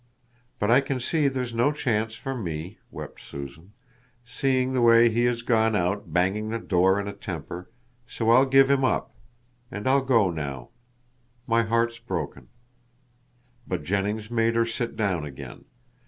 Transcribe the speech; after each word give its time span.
But 0.57 0.71
I 0.71 0.81
can 0.81 0.99
see 0.99 1.27
there's 1.27 1.53
no 1.53 1.71
chance 1.71 2.15
for 2.15 2.33
me," 2.33 2.79
wept 2.89 3.21
Susan, 3.21 3.73
"seeing 4.25 4.73
the 4.73 4.81
way 4.81 5.11
he 5.11 5.25
has 5.25 5.43
gone 5.43 5.75
out, 5.75 6.11
banging 6.11 6.49
the 6.49 6.57
door 6.57 6.99
in 6.99 7.07
a 7.07 7.13
temper, 7.13 7.69
so 8.07 8.31
I'll 8.31 8.47
give 8.47 8.67
him 8.71 8.83
up. 8.83 9.13
And 9.69 9.85
I'll 9.87 10.01
go 10.03 10.31
now. 10.31 10.69
My 11.45 11.61
heart's 11.61 11.99
broken." 11.99 12.47
But 13.67 13.83
Jennings 13.83 14.31
made 14.31 14.55
her 14.55 14.65
sit 14.65 14.95
down 14.97 15.23
again. 15.23 15.65